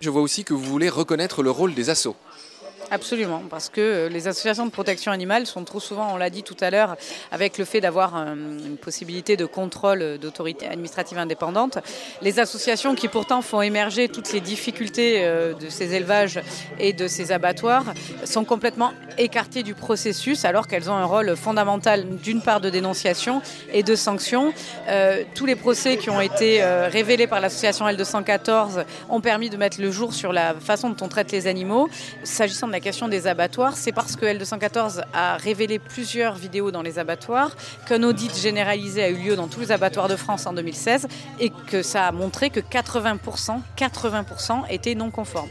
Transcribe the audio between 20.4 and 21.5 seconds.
alors qu'elles ont un rôle